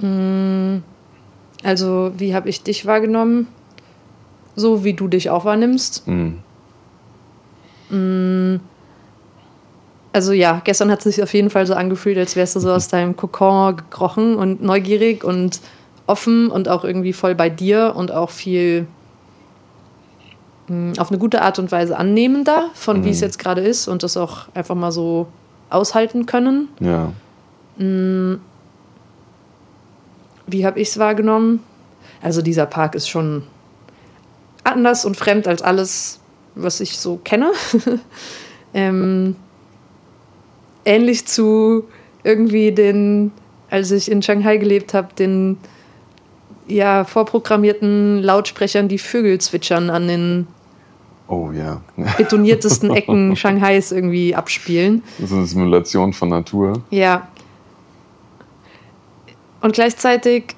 Mm, 0.00 0.82
also 1.62 2.12
wie 2.18 2.34
habe 2.34 2.48
ich 2.48 2.62
dich 2.62 2.84
wahrgenommen? 2.86 3.48
So 4.56 4.84
wie 4.84 4.94
du 4.94 5.08
dich 5.08 5.30
auch 5.30 5.44
wahrnimmst. 5.44 6.06
Mhm. 6.06 6.38
Also 10.12 10.32
ja, 10.32 10.60
gestern 10.64 10.90
hat 10.90 10.98
es 10.98 11.16
sich 11.16 11.22
auf 11.22 11.34
jeden 11.34 11.50
Fall 11.50 11.66
so 11.66 11.74
angefühlt, 11.74 12.16
als 12.18 12.36
wärst 12.36 12.56
du 12.56 12.60
so 12.60 12.70
aus 12.70 12.88
deinem 12.88 13.16
Kokon 13.16 13.76
gekrochen 13.76 14.36
und 14.36 14.62
neugierig 14.62 15.24
und 15.24 15.60
offen 16.06 16.50
und 16.50 16.68
auch 16.68 16.84
irgendwie 16.84 17.12
voll 17.12 17.34
bei 17.34 17.50
dir 17.50 17.94
und 17.96 18.12
auch 18.12 18.30
viel 18.30 18.86
mh, 20.68 20.92
hm, 20.92 20.98
auf 20.98 21.10
eine 21.10 21.18
gute 21.18 21.42
Art 21.42 21.58
und 21.58 21.72
Weise 21.72 21.96
annehmender 21.96 22.70
von 22.74 23.00
mhm. 23.00 23.04
wie 23.04 23.10
es 23.10 23.18
mhm. 23.18 23.24
jetzt 23.24 23.38
gerade 23.38 23.60
ist 23.60 23.88
und 23.88 24.02
das 24.02 24.16
auch 24.16 24.46
einfach 24.54 24.74
mal 24.74 24.92
so 24.92 25.26
aushalten 25.70 26.26
können. 26.26 26.68
Ja. 26.80 27.12
Mh, 27.78 27.84
hm, 27.84 28.40
wie 30.46 30.66
habe 30.66 30.78
ich 30.78 30.88
es 30.88 30.98
wahrgenommen? 30.98 31.60
Also 32.22 32.42
dieser 32.42 32.66
Park 32.66 32.94
ist 32.94 33.08
schon 33.08 33.44
anders 34.64 35.04
und 35.04 35.16
fremd 35.16 35.46
als 35.46 35.62
alles, 35.62 36.20
was 36.54 36.80
ich 36.80 36.98
so 36.98 37.20
kenne. 37.22 37.52
ähm, 38.74 39.36
ähnlich 40.84 41.26
zu 41.26 41.84
irgendwie 42.22 42.72
den, 42.72 43.32
als 43.70 43.90
ich 43.90 44.10
in 44.10 44.22
Shanghai 44.22 44.56
gelebt 44.56 44.94
habe, 44.94 45.14
den 45.14 45.58
ja, 46.66 47.04
vorprogrammierten 47.04 48.22
Lautsprechern, 48.22 48.88
die 48.88 48.98
Vögel 48.98 49.38
zwitschern 49.38 49.90
an 49.90 50.08
den 50.08 50.46
oh, 51.28 51.50
ja. 51.52 51.82
betoniertesten 52.16 52.90
Ecken 52.94 53.36
Shanghais 53.36 53.92
irgendwie 53.92 54.34
abspielen. 54.34 55.02
Das 55.18 55.30
ist 55.30 55.36
eine 55.36 55.46
Simulation 55.46 56.12
von 56.12 56.30
Natur. 56.30 56.82
Ja. 56.90 57.28
Und 59.60 59.74
gleichzeitig 59.74 60.56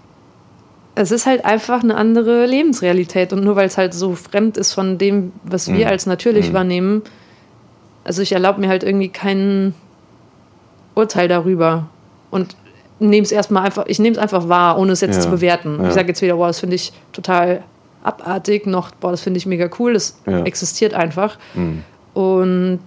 es 0.97 1.11
ist 1.13 1.27
halt 1.27 1.45
einfach 1.45 1.83
eine 1.83 1.95
andere 1.97 2.47
Lebensrealität. 2.47 3.33
Und 3.33 3.45
nur 3.45 3.55
weil 3.55 3.67
es 3.67 3.77
halt 3.79 3.95
so 3.95 4.15
fremd 4.15 4.57
ist 4.57 4.73
von 4.73 4.99
dem, 4.99 5.33
was 5.45 5.69
wir 5.73 5.85
Mhm. 5.87 5.91
als 5.93 6.07
natürlich 6.07 6.49
Mhm. 6.51 6.55
wahrnehmen, 6.55 7.03
also 8.05 8.23
ich 8.23 8.33
erlaube 8.33 8.61
mir 8.61 8.69
halt 8.69 8.83
irgendwie 8.83 9.09
kein 9.11 9.75
Urteil 10.95 11.29
darüber. 11.29 11.87
Und 12.31 12.57
nehme 12.99 13.25
es 13.25 13.31
erstmal 13.33 13.65
einfach, 13.65 13.85
ich 13.87 13.99
nehme 13.99 14.17
es 14.17 14.23
einfach 14.23 14.49
wahr, 14.49 14.79
ohne 14.79 14.93
es 14.93 15.01
jetzt 15.03 15.17
Ja. 15.17 15.23
zu 15.23 15.31
bewerten. 15.31 15.79
Ja. 15.83 15.89
Ich 15.89 15.95
sage 15.95 16.09
jetzt 16.09 16.23
weder, 16.23 16.39
wow, 16.39 16.47
das 16.47 16.61
finde 16.61 16.77
ich 16.77 16.93
total 17.13 17.63
abartig, 18.03 18.67
noch, 18.67 18.91
boah, 18.93 19.11
das 19.11 19.21
finde 19.21 19.37
ich 19.39 19.47
mega 19.47 19.69
cool, 19.79 19.93
das 19.93 20.19
Ja. 20.27 20.43
existiert 20.45 20.95
einfach. 20.95 21.39
Mhm. 21.55 21.83
Und 22.15 22.79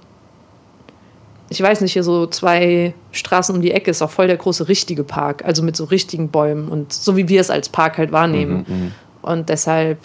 ich 1.49 1.61
weiß 1.61 1.81
nicht, 1.81 1.93
hier 1.93 2.03
so 2.03 2.27
zwei 2.27 2.93
Straßen 3.11 3.55
um 3.55 3.61
die 3.61 3.71
Ecke 3.71 3.89
ist 3.89 4.01
auch 4.01 4.11
voll 4.11 4.27
der 4.27 4.37
große 4.37 4.67
richtige 4.67 5.03
Park, 5.03 5.43
also 5.43 5.63
mit 5.63 5.75
so 5.75 5.85
richtigen 5.85 6.29
Bäumen 6.29 6.69
und 6.69 6.93
so 6.93 7.17
wie 7.17 7.27
wir 7.27 7.41
es 7.41 7.49
als 7.49 7.69
Park 7.69 7.97
halt 7.97 8.11
wahrnehmen. 8.11 8.65
Mhm, 8.67 8.75
mhm. 8.75 8.91
Und 9.23 9.49
deshalb, 9.49 9.97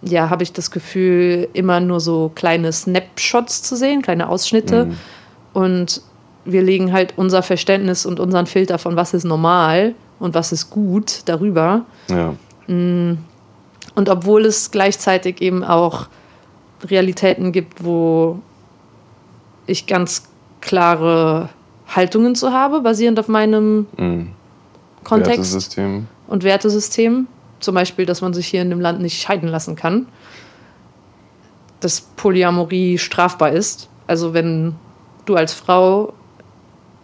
ja, 0.00 0.30
habe 0.30 0.42
ich 0.42 0.52
das 0.52 0.70
Gefühl, 0.70 1.48
immer 1.52 1.78
nur 1.80 2.00
so 2.00 2.32
kleine 2.34 2.72
Snapshots 2.72 3.62
zu 3.62 3.76
sehen, 3.76 4.00
kleine 4.00 4.28
Ausschnitte. 4.28 4.86
Mhm. 4.86 4.96
Und 5.52 6.02
wir 6.44 6.62
legen 6.62 6.92
halt 6.92 7.14
unser 7.16 7.42
Verständnis 7.42 8.06
und 8.06 8.18
unseren 8.18 8.46
Filter 8.46 8.78
von 8.78 8.96
was 8.96 9.14
ist 9.14 9.24
normal 9.24 9.94
und 10.18 10.34
was 10.34 10.52
ist 10.52 10.70
gut 10.70 11.20
darüber. 11.26 11.84
Ja. 12.08 12.34
Und 12.66 14.08
obwohl 14.08 14.46
es 14.46 14.70
gleichzeitig 14.70 15.42
eben 15.42 15.62
auch 15.62 16.06
Realitäten 16.84 17.52
gibt, 17.52 17.84
wo 17.84 18.40
ich 19.66 19.86
ganz 19.86 20.31
klare 20.62 21.50
Haltungen 21.88 22.34
zu 22.34 22.52
habe, 22.52 22.80
basierend 22.80 23.18
auf 23.20 23.28
meinem 23.28 23.86
Mhm. 23.98 24.30
Kontext 25.04 25.38
Wertesystem. 25.52 26.06
und 26.28 26.42
Wertesystem. 26.44 27.26
Zum 27.60 27.74
Beispiel, 27.74 28.06
dass 28.06 28.22
man 28.22 28.32
sich 28.32 28.46
hier 28.46 28.62
in 28.62 28.70
dem 28.70 28.80
Land 28.80 29.00
nicht 29.02 29.20
scheiden 29.20 29.48
lassen 29.48 29.76
kann. 29.76 30.06
Dass 31.80 32.00
Polyamorie 32.00 32.96
strafbar 32.98 33.50
ist. 33.52 33.88
Also 34.06 34.32
wenn 34.32 34.74
du 35.26 35.34
als 35.36 35.52
Frau 35.52 36.12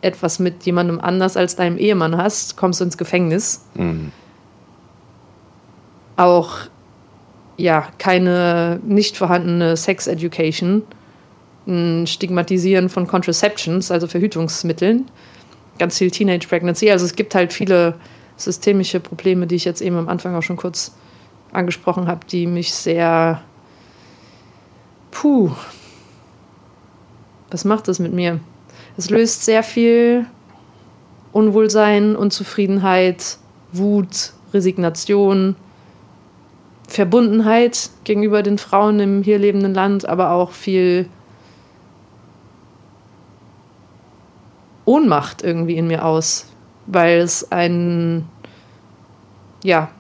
etwas 0.00 0.38
mit 0.38 0.62
jemandem 0.64 1.00
anders 1.00 1.36
als 1.36 1.56
deinem 1.56 1.76
Ehemann 1.76 2.16
hast, 2.16 2.56
kommst 2.56 2.80
du 2.80 2.84
ins 2.84 2.96
Gefängnis. 2.96 3.64
Mhm. 3.74 4.12
Auch 6.16 6.52
ja, 7.56 7.88
keine 7.98 8.80
nicht 8.84 9.16
vorhandene 9.16 9.76
Sex 9.76 10.06
Education, 10.06 10.82
ein 11.68 12.06
Stigmatisieren 12.06 12.88
von 12.88 13.06
Contraceptions, 13.06 13.90
also 13.90 14.06
Verhütungsmitteln, 14.06 15.06
ganz 15.78 15.98
viel 15.98 16.10
Teenage 16.10 16.48
Pregnancy. 16.48 16.90
Also 16.90 17.04
es 17.04 17.14
gibt 17.14 17.34
halt 17.34 17.52
viele 17.52 17.94
systemische 18.36 19.00
Probleme, 19.00 19.46
die 19.46 19.56
ich 19.56 19.64
jetzt 19.64 19.82
eben 19.82 19.96
am 19.96 20.08
Anfang 20.08 20.34
auch 20.34 20.42
schon 20.42 20.56
kurz 20.56 20.94
angesprochen 21.52 22.06
habe, 22.06 22.26
die 22.26 22.46
mich 22.46 22.72
sehr. 22.72 23.42
Puh. 25.10 25.50
Was 27.50 27.64
macht 27.64 27.88
das 27.88 27.98
mit 27.98 28.12
mir? 28.12 28.40
Es 28.96 29.10
löst 29.10 29.44
sehr 29.44 29.62
viel 29.62 30.26
Unwohlsein, 31.32 32.16
Unzufriedenheit, 32.16 33.38
Wut, 33.72 34.32
Resignation, 34.52 35.56
Verbundenheit 36.88 37.90
gegenüber 38.04 38.42
den 38.42 38.58
Frauen 38.58 38.98
im 39.00 39.22
hier 39.22 39.38
lebenden 39.38 39.74
Land, 39.74 40.08
aber 40.08 40.30
auch 40.30 40.52
viel 40.52 41.08
Ohnmacht 44.88 45.42
irgendwie 45.42 45.76
in 45.76 45.86
mir 45.86 46.02
aus, 46.02 46.46
weil 46.86 47.18
es 47.18 47.52
ein, 47.52 48.24
ja, 49.62 49.90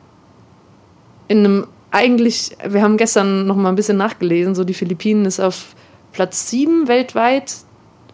in 1.28 1.38
einem 1.40 1.66
eigentlich, 1.90 2.56
wir 2.66 2.82
haben 2.82 2.96
gestern 2.96 3.46
noch 3.46 3.56
mal 3.56 3.68
ein 3.68 3.74
bisschen 3.74 3.98
nachgelesen, 3.98 4.54
so 4.54 4.64
die 4.64 4.72
Philippinen 4.72 5.26
ist 5.26 5.40
auf 5.40 5.74
Platz 6.12 6.48
7 6.48 6.88
weltweit 6.88 7.54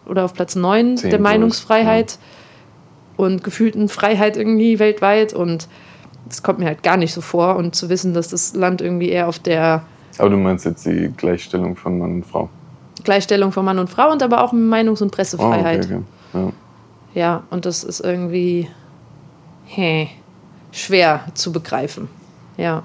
oder 0.05 0.25
auf 0.25 0.33
Platz 0.33 0.55
9 0.55 0.97
Zehn, 0.97 1.11
der 1.11 1.19
Meinungsfreiheit 1.19 2.19
und 3.15 3.41
gefühlten 3.43 3.87
Freiheit 3.87 4.35
irgendwie 4.35 4.77
weltweit 4.77 5.33
und 5.33 5.69
das 6.27 6.43
kommt 6.43 6.59
mir 6.59 6.65
halt 6.65 6.83
gar 6.83 6.97
nicht 6.97 7.13
so 7.13 7.21
vor 7.21 7.55
und 7.55 7.75
zu 7.75 7.87
wissen, 7.87 8.13
dass 8.13 8.27
das 8.29 8.53
Land 8.53 8.81
irgendwie 8.81 9.09
eher 9.09 9.29
auf 9.29 9.39
der 9.39 9.83
Aber 10.17 10.29
du 10.29 10.37
meinst 10.37 10.65
jetzt 10.65 10.85
die 10.85 11.09
Gleichstellung 11.15 11.77
von 11.77 11.99
Mann 11.99 12.15
und 12.15 12.25
Frau. 12.25 12.49
Gleichstellung 13.03 13.53
von 13.53 13.63
Mann 13.63 13.79
und 13.79 13.89
Frau 13.89 14.11
und 14.11 14.21
aber 14.21 14.43
auch 14.43 14.51
Meinungs- 14.51 15.01
und 15.01 15.11
Pressefreiheit. 15.11 15.85
Oh, 15.89 15.95
okay, 15.95 16.03
okay. 16.33 16.45
Ja. 16.47 16.51
Ja, 17.15 17.43
und 17.49 17.65
das 17.65 17.83
ist 17.83 18.01
irgendwie 18.01 18.69
hä, 19.65 20.09
schwer 20.71 21.21
zu 21.33 21.51
begreifen. 21.51 22.09
Ja. 22.57 22.83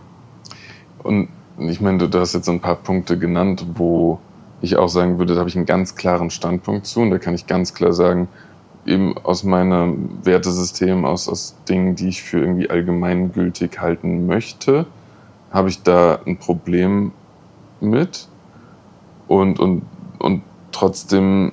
Und 1.02 1.28
ich 1.58 1.80
meine, 1.80 2.08
du, 2.08 2.18
hast 2.18 2.34
jetzt 2.34 2.49
ein 2.49 2.60
paar 2.60 2.76
Punkte 2.76 3.18
genannt, 3.18 3.66
wo 3.75 4.20
ich 4.62 4.76
auch 4.76 4.88
sagen 4.88 5.18
würde, 5.18 5.34
da 5.34 5.40
habe 5.40 5.49
ich 5.49 5.56
einen 5.56 5.66
ganz 5.66 5.94
klaren 5.96 6.30
Standpunkt 6.30 6.87
zu. 6.87 7.00
Und 7.00 7.10
da 7.10 7.18
kann 7.18 7.34
ich 7.34 7.46
ganz 7.46 7.75
klar 7.75 7.92
sagen, 7.92 8.28
eben 8.87 9.18
aus 9.18 9.44
meinem 9.44 10.25
Wertesystem, 10.25 11.04
aus, 11.04 11.28
aus 11.28 11.56
Dingen, 11.68 11.96
die 11.96 12.08
ich 12.08 12.22
für 12.22 12.40
irgendwie 12.40 12.70
allgemeingültig 12.70 13.80
halten 13.80 14.26
möchte, 14.26 14.87
habe 15.50 15.68
ich 15.68 15.82
da 15.82 16.20
ein 16.25 16.38
Problem 16.38 17.12
mit. 17.80 18.28
Und, 19.28 19.58
und, 19.58 19.82
und 20.18 20.42
trotzdem, 20.72 21.52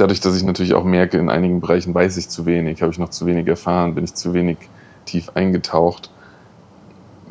dadurch, 0.00 0.20
dass 0.20 0.36
ich 0.36 0.42
natürlich 0.42 0.74
auch 0.74 0.84
merke, 0.84 1.18
in 1.18 1.28
einigen 1.28 1.60
Bereichen 1.60 1.94
weiß 1.94 2.16
ich 2.16 2.28
zu 2.28 2.46
wenig, 2.46 2.80
habe 2.82 2.92
ich 2.92 2.98
noch 2.98 3.10
zu 3.10 3.26
wenig 3.26 3.46
erfahren, 3.46 3.94
bin 3.94 4.04
ich 4.04 4.14
zu 4.14 4.32
wenig 4.32 4.56
tief 5.04 5.30
eingetaucht, 5.34 6.10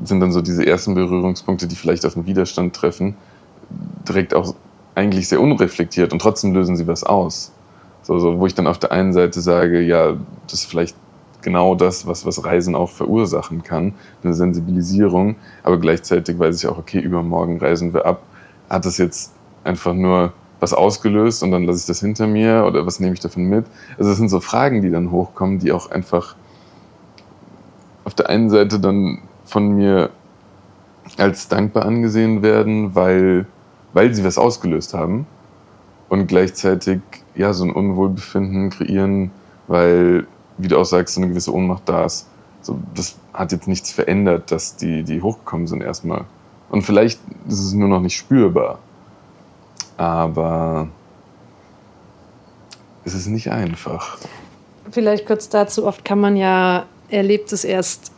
sind 0.04 0.20
dann 0.20 0.32
so 0.32 0.42
diese 0.42 0.66
ersten 0.66 0.94
Berührungspunkte, 0.94 1.68
die 1.68 1.76
vielleicht 1.76 2.06
auf 2.06 2.14
den 2.14 2.28
Widerstand 2.28 2.76
treffen, 2.76 3.16
direkt 4.08 4.34
auch 4.34 4.54
eigentlich 4.96 5.28
sehr 5.28 5.42
unreflektiert 5.42 6.14
und 6.14 6.22
trotzdem 6.22 6.54
lösen 6.54 6.76
sie 6.76 6.88
was 6.88 7.04
aus. 7.04 7.52
So, 8.04 8.20
so, 8.20 8.40
wo 8.40 8.46
ich 8.46 8.56
dann 8.56 8.68
auf 8.68 8.78
der 8.78 8.92
einen 8.92 9.14
Seite 9.14 9.42
sage, 9.42 9.82
ja, 9.82 10.16
das 10.48 10.62
ist 10.62 10.66
vielleicht 10.66 10.96
genau 11.42 11.76
das, 11.76 12.06
was, 12.06 12.26
was 12.26 12.44
Reisen 12.44 12.76
auch 12.76 12.90
verursachen 12.90 13.64
kann, 13.64 13.94
eine 14.24 14.34
Sensibilisierung, 14.34 15.36
aber 15.64 15.80
gleichzeitig 15.80 16.38
weiß 16.38 16.58
ich 16.58 16.68
auch, 16.68 16.78
okay, 16.78 17.00
übermorgen 17.00 17.60
reisen 17.60 17.94
wir 17.94 18.06
ab. 18.06 18.24
Hat 18.70 18.86
das 18.86 18.98
jetzt 18.98 19.34
einfach 19.64 19.94
nur 19.94 20.34
was 20.60 20.74
ausgelöst 20.74 21.44
und 21.44 21.52
dann 21.52 21.64
lasse 21.64 21.80
ich 21.80 21.86
das 21.86 22.00
hinter 22.02 22.28
mir 22.28 22.66
oder 22.68 22.86
was 22.86 23.00
nehme 23.00 23.14
ich 23.14 23.20
davon 23.20 23.46
mit? 23.46 23.66
Also 23.98 24.10
das 24.10 24.18
sind 24.18 24.30
so 24.30 24.40
Fragen, 24.40 24.82
die 24.82 24.90
dann 24.90 25.12
hochkommen, 25.12 25.60
die 25.60 25.72
auch 25.72 25.90
einfach 25.92 26.36
auf 28.04 28.14
der 28.14 28.30
einen 28.30 28.50
Seite 28.50 28.80
dann 28.80 29.20
von 29.46 29.76
mir 29.76 30.10
als 31.18 31.48
dankbar 31.48 31.86
angesehen 31.86 32.42
werden, 32.42 32.96
weil, 32.96 33.46
weil 33.94 34.14
sie 34.14 34.24
was 34.24 34.38
ausgelöst 34.38 34.94
haben 34.94 35.26
und 36.10 36.28
gleichzeitig 36.28 37.02
ja 37.36 37.54
so 37.54 37.64
ein 37.64 37.72
Unwohlbefinden 37.72 38.70
kreieren, 38.70 39.32
weil, 39.68 40.28
wie 40.58 40.68
du 40.68 40.78
auch 40.78 40.86
sagst, 40.86 41.16
so 41.16 41.22
eine 41.22 41.30
gewisse 41.30 41.54
Ohnmacht 41.54 41.88
da 41.88 42.06
ist. 42.06 42.28
So, 42.62 42.80
das 42.94 43.18
hat 43.34 43.52
jetzt 43.52 43.68
nichts 43.68 43.92
verändert, 43.92 44.52
dass 44.52 44.76
die, 44.76 45.04
die 45.04 45.22
hochgekommen 45.22 45.68
sind 45.68 45.82
erstmal. 45.82 46.26
Und 46.70 46.82
vielleicht 46.82 47.20
ist 47.48 47.60
es 47.60 47.74
nur 47.74 47.88
noch 47.88 48.02
nicht 48.02 48.18
spürbar. 48.18 48.80
Aber 50.00 50.88
es 53.04 53.14
ist 53.14 53.28
nicht 53.28 53.52
einfach. 53.52 54.18
Vielleicht 54.92 55.26
kurz 55.28 55.50
dazu, 55.50 55.86
oft 55.86 56.06
kann 56.06 56.22
man 56.22 56.38
ja 56.38 56.86
Erlebtes 57.10 57.66
erst 57.66 58.12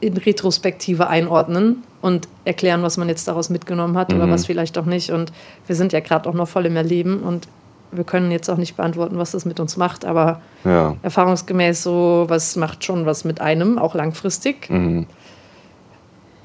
in 0.00 0.14
Retrospektive 0.16 1.08
einordnen 1.08 1.84
und 2.02 2.28
erklären, 2.44 2.82
was 2.82 2.98
man 2.98 3.08
jetzt 3.08 3.26
daraus 3.28 3.48
mitgenommen 3.48 3.96
hat 3.96 4.12
oder 4.12 4.26
Mhm. 4.26 4.30
was 4.30 4.44
vielleicht 4.46 4.76
auch 4.76 4.84
nicht. 4.84 5.10
Und 5.10 5.32
wir 5.66 5.74
sind 5.74 5.92
ja 5.94 6.00
gerade 6.00 6.28
auch 6.28 6.34
noch 6.34 6.48
voll 6.48 6.66
im 6.66 6.76
Erleben 6.76 7.22
und 7.22 7.48
wir 7.92 8.04
können 8.04 8.30
jetzt 8.30 8.50
auch 8.50 8.56
nicht 8.58 8.76
beantworten, 8.76 9.16
was 9.16 9.30
das 9.30 9.46
mit 9.46 9.58
uns 9.58 9.78
macht, 9.78 10.04
aber 10.04 10.42
Ja. 10.64 10.96
erfahrungsgemäß 11.02 11.82
so, 11.82 12.26
was 12.28 12.56
macht 12.56 12.84
schon 12.84 13.06
was 13.06 13.24
mit 13.24 13.40
einem, 13.40 13.78
auch 13.78 13.94
langfristig. 13.94 14.68
Mhm. 14.68 15.06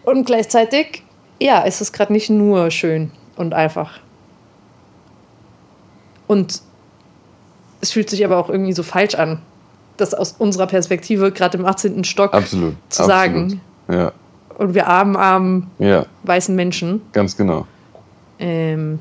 Und 0.04 0.26
gleichzeitig, 0.26 1.04
ja, 1.42 1.60
ist 1.62 1.82
es 1.82 1.92
gerade 1.92 2.14
nicht 2.14 2.30
nur 2.30 2.72
schön 2.72 3.12
und 3.36 3.54
einfach. 3.54 4.00
Und 6.28 6.62
es 7.82 7.92
fühlt 7.92 8.10
sich 8.10 8.26
aber 8.26 8.38
auch 8.38 8.50
irgendwie 8.50 8.74
so 8.74 8.84
falsch 8.84 9.16
an, 9.16 9.42
das 9.98 10.14
aus 10.14 10.36
unserer 10.38 10.68
Perspektive 10.68 11.32
gerade 11.32 11.58
im 11.58 11.66
18. 11.66 12.04
Stock 12.04 12.34
Absolut. 12.34 12.76
zu 12.90 13.04
absolut. 13.04 13.10
sagen. 13.10 13.62
Ja, 13.88 14.12
Und 14.58 14.74
wir 14.74 14.88
armen, 14.88 15.16
armen 15.16 15.72
ja, 15.80 16.06
weißen 16.24 16.56
Menschen. 16.56 17.02
ganz 17.14 17.38
genau. 17.38 17.68
Ähm, 18.40 19.00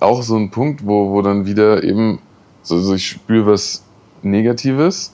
auch 0.00 0.22
so 0.22 0.36
ein 0.36 0.50
Punkt, 0.50 0.86
wo, 0.86 1.10
wo 1.10 1.22
dann 1.22 1.46
wieder 1.46 1.82
eben 1.82 2.20
so, 2.62 2.78
so 2.78 2.94
ich 2.94 3.08
spüre 3.08 3.52
was 3.52 3.82
Negatives 4.22 5.12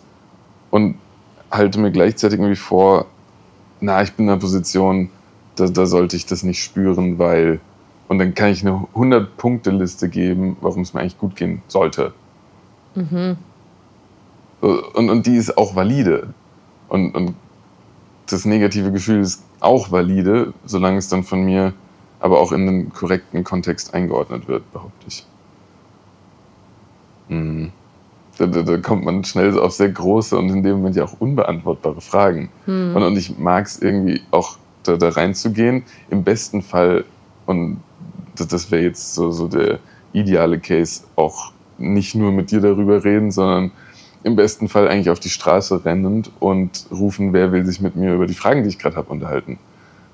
und 0.71 0.97
halte 1.51 1.79
mir 1.79 1.93
gleichzeitig 1.93 2.39
irgendwie 2.39 2.57
vor, 2.57 3.07
na, 3.81 4.03
ich 4.03 4.13
bin 4.13 4.27
in 4.27 4.33
einer 4.33 4.41
Position, 4.41 5.11
da, 5.57 5.67
da 5.67 5.87
sollte 5.87 6.17
ich 6.17 6.27
das 6.27 6.43
nicht 6.43 6.63
spüren, 6.63 7.19
weil. 7.19 7.61
Und 8.09 8.19
dann 8.19 8.35
kann 8.35 8.51
ich 8.51 8.65
eine 8.65 8.87
100-Punkte-Liste 8.95 10.09
geben, 10.09 10.57
warum 10.61 10.83
es 10.83 10.95
mir 10.95 11.01
eigentlich 11.01 11.19
gut 11.19 11.37
gehen 11.37 11.63
sollte. 11.69 12.13
mhm. 12.95 13.37
Und, 14.61 15.11
und 15.11 15.27
die 15.27 15.37
ist 15.37 15.59
auch 15.59 15.77
valide. 15.77 16.33
Und, 16.89 17.15
und 17.15 17.35
das 18.27 18.47
negative 18.47 18.93
Gefühl 18.93 19.21
ist 19.21 19.43
auch 19.61 19.91
valide, 19.91 20.55
solange 20.65 20.99
es 20.99 21.09
dann 21.09 21.23
von 21.23 21.45
mir 21.45 21.75
aber 22.21 22.41
auch 22.41 22.53
in 22.53 22.65
den 22.65 22.93
korrekten 22.93 23.45
Kontext 23.45 23.93
eingeordnet 23.93 24.49
wird, 24.49 24.73
behaupte 24.73 25.07
ich. 25.07 25.27
Mhm. 27.29 27.71
Da, 28.39 28.47
da, 28.47 28.63
da, 28.63 28.79
kommt 28.79 29.05
man 29.05 29.23
schnell 29.25 29.59
auf 29.59 29.73
sehr 29.73 29.91
große 29.91 30.37
und 30.37 30.49
in 30.49 30.63
dem 30.63 30.79
Moment 30.79 30.97
ja 30.97 31.05
auch 31.05 31.21
unbeantwortbare 31.21 32.01
Fragen. 32.01 32.49
Mhm. 32.67 32.97
Und, 32.97 33.03
und, 33.03 33.17
ich 33.19 33.39
mag 33.39 33.67
es 33.67 33.81
irgendwie 33.81 34.23
auch 34.31 34.57
da, 34.85 34.97
da, 34.97 35.11
reinzugehen. 35.11 35.85
Im 36.11 36.25
besten 36.25 36.63
Fall, 36.63 37.05
und 37.47 37.83
das, 38.37 38.49
das 38.49 38.71
wäre 38.71 38.83
jetzt 38.83 39.15
so, 39.15 39.31
so 39.31 39.49
der 39.49 39.79
ideale 40.13 40.59
Case, 40.59 41.05
auch 41.17 41.53
nicht 41.79 42.15
nur 42.15 42.33
mit 42.33 42.51
dir 42.51 42.61
darüber 42.61 43.05
reden, 43.05 43.31
sondern 43.31 43.73
im 44.23 44.37
besten 44.37 44.69
Fall 44.69 44.89
eigentlich 44.89 45.11
auf 45.11 45.21
die 45.21 45.29
Straße 45.29 45.85
rennend 45.85 46.31
und 46.41 46.87
rufen, 46.91 47.33
wer 47.33 47.53
will 47.53 47.67
sich 47.67 47.81
mit 47.81 47.97
mir 47.97 48.15
über 48.15 48.27
die 48.27 48.35
Fragen, 48.35 48.63
die 48.63 48.71
ich 48.71 48.79
gerade 48.79 48.97
habe, 48.97 49.11
unterhalten. 49.11 49.59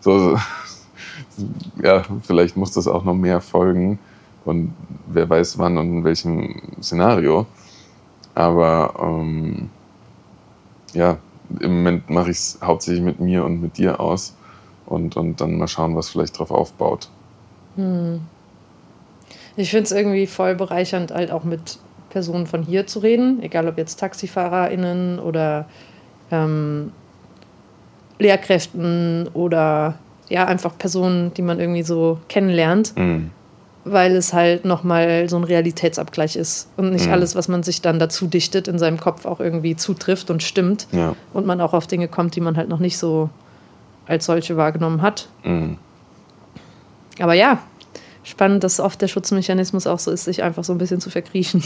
So, 0.01 0.37
ja, 1.83 2.03
vielleicht 2.23 2.57
muss 2.57 2.73
das 2.73 2.89
auch 2.89 3.05
noch 3.05 3.15
mehr 3.15 3.41
folgen 3.41 3.99
und 4.45 4.75
wer 5.07 5.29
weiß 5.29 5.59
wann 5.59 5.79
und 5.79 5.99
in 5.99 6.05
welchem 6.05 6.61
Szenario. 6.83 7.47
Aber 8.35 8.95
ähm, 9.01 9.71
ja, 10.93 11.19
im 11.61 11.79
Moment 11.79 12.11
mache 12.11 12.31
ich 12.31 12.39
es 12.39 12.59
hauptsächlich 12.63 13.05
mit 13.05 13.21
mir 13.21 13.45
und 13.45 13.61
mit 13.61 13.79
dir 13.79 14.01
aus 14.01 14.35
und, 14.87 15.17
und 15.17 15.41
dann 15.41 15.59
mal 15.59 15.69
schauen, 15.69 15.97
was 15.97 16.09
vielleicht 16.09 16.39
drauf 16.39 16.51
aufbaut. 16.51 17.09
Hm. 17.77 18.21
Ich 19.57 19.71
finde 19.71 19.85
es 19.85 19.93
irgendwie 19.93 20.27
voll 20.27 20.55
bereichernd, 20.55 21.13
halt 21.13 21.31
auch 21.31 21.45
mit 21.45 21.79
Personen 22.11 22.47
von 22.47 22.63
hier 22.63 22.87
zu 22.87 23.01
reden, 23.01 23.43
egal 23.43 23.69
ob 23.69 23.79
jetzt 23.79 23.97
TaxifahrerInnen 23.97 25.19
oder 25.19 25.67
ähm, 26.31 26.93
Lehrkräften 28.19 29.29
oder 29.35 29.99
ja, 30.29 30.47
einfach 30.47 30.77
Personen, 30.79 31.35
die 31.35 31.43
man 31.43 31.61
irgendwie 31.61 31.83
so 31.83 32.19
kennenlernt. 32.29 32.97
Mhm 32.97 33.31
weil 33.85 34.15
es 34.17 34.33
halt 34.33 34.65
nochmal 34.65 35.29
so 35.29 35.37
ein 35.37 35.45
Realitätsabgleich 35.45 36.37
ist 36.37 36.69
und 36.77 36.91
nicht 36.91 37.07
mhm. 37.07 37.13
alles, 37.13 37.35
was 37.35 37.49
man 37.49 37.63
sich 37.63 37.81
dann 37.81 37.99
dazu 37.99 38.27
dichtet, 38.27 38.69
in 38.69 38.79
seinem 38.79 39.01
Kopf 39.01 39.25
auch 39.25 39.41
irgendwie 39.41 39.77
zutrifft 39.77 40.31
und 40.31 40.43
stimmt 40.43 40.87
ja. 40.93 41.15
und 41.33 41.47
man 41.47 41.61
auch 41.61 41.73
auf 41.73 41.87
Dinge 41.87 42.09
kommt, 42.09 42.37
die 42.37 42.41
man 42.41 42.57
halt 42.57 42.69
noch 42.69 42.79
nicht 42.79 42.99
so 42.99 43.31
als 44.07 44.27
solche 44.27 44.57
wahrgenommen 44.57 45.03
hat. 45.03 45.29
Mhm. 45.45 45.79
Aber 47.21 47.35
ja, 47.35 47.59
spannend, 48.23 48.65
dass 48.65 48.81
oft 48.81 49.01
der 49.01 49.09
Schutzmechanismus 49.09 49.87
auch 49.87 49.99
so 49.99 50.11
ist, 50.11 50.25
sich 50.25 50.43
einfach 50.43 50.65
so 50.65 50.73
ein 50.73 50.79
bisschen 50.79 51.01
zu 51.01 51.11
verkriechen. 51.11 51.63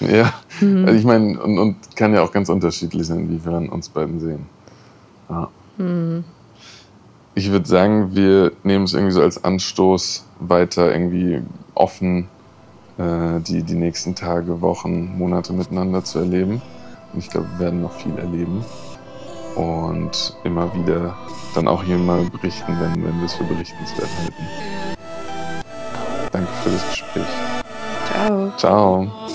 Ja, 0.00 0.34
mhm. 0.60 0.84
also 0.84 0.98
ich 0.98 1.04
meine, 1.04 1.40
und, 1.40 1.58
und, 1.58 1.96
kann 1.96 2.12
ja 2.12 2.22
auch 2.22 2.30
ganz 2.30 2.50
unterschiedlich 2.50 3.06
sein, 3.06 3.30
wie 3.30 3.42
wir 3.42 3.52
an 3.52 3.68
uns 3.70 3.88
beiden 3.88 4.20
sehen. 4.20 4.46
Ja. 5.30 5.48
Mhm 5.78 6.24
ich 7.36 7.52
würde 7.52 7.68
sagen, 7.68 8.16
wir 8.16 8.52
nehmen 8.64 8.86
es 8.86 8.94
irgendwie 8.94 9.12
so 9.12 9.20
als 9.20 9.44
Anstoß, 9.44 10.24
weiter 10.40 10.90
irgendwie 10.90 11.42
offen 11.74 12.28
äh, 12.96 13.40
die, 13.40 13.62
die 13.62 13.74
nächsten 13.74 14.14
Tage, 14.14 14.62
Wochen, 14.62 15.18
Monate 15.18 15.52
miteinander 15.52 16.02
zu 16.02 16.18
erleben. 16.18 16.62
Und 17.12 17.18
ich 17.18 17.28
glaube, 17.28 17.46
wir 17.52 17.66
werden 17.66 17.82
noch 17.82 17.92
viel 17.92 18.16
erleben. 18.16 18.64
Und 19.54 20.34
immer 20.44 20.74
wieder 20.74 21.14
dann 21.54 21.68
auch 21.68 21.82
hier 21.82 21.98
mal 21.98 22.24
berichten, 22.24 22.74
wenn, 22.80 23.04
wenn 23.04 23.18
wir 23.18 23.26
es 23.26 23.34
für 23.34 23.44
berichtenswert 23.44 24.08
halten. 24.18 24.75
Für 26.66 26.72
das 26.72 26.90
Gespräch. 26.90 27.26
Ciao. 28.10 28.52
Ciao. 28.56 29.25